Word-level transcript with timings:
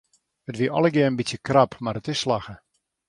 It 0.49 0.55
wie 0.59 0.69
allegear 0.77 1.09
in 1.09 1.17
bytsje 1.19 1.39
krap 1.47 1.71
mar 1.83 1.99
it 1.99 2.11
is 2.13 2.19
slagge. 2.21 2.55